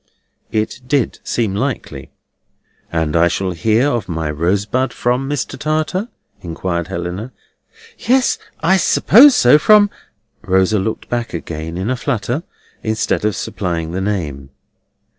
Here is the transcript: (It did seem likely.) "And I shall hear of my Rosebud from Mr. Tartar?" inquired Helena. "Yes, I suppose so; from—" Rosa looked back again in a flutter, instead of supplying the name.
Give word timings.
(It 0.51 0.81
did 0.87 1.19
seem 1.23 1.53
likely.) 1.53 2.09
"And 2.91 3.15
I 3.15 3.27
shall 3.27 3.51
hear 3.51 3.87
of 3.87 4.09
my 4.09 4.31
Rosebud 4.31 4.91
from 4.91 5.29
Mr. 5.29 5.59
Tartar?" 5.59 6.09
inquired 6.41 6.87
Helena. 6.87 7.31
"Yes, 7.99 8.39
I 8.61 8.77
suppose 8.77 9.35
so; 9.35 9.59
from—" 9.59 9.91
Rosa 10.41 10.79
looked 10.79 11.07
back 11.07 11.35
again 11.35 11.77
in 11.77 11.91
a 11.91 11.95
flutter, 11.95 12.41
instead 12.81 13.23
of 13.25 13.35
supplying 13.35 13.91
the 13.91 14.01
name. 14.01 14.49